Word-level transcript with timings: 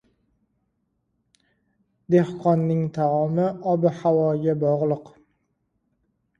•Dehqonning 2.15 2.81
taomi 2.97 3.47
ob-havoga 3.75 4.59
bog‘liq. 4.67 5.15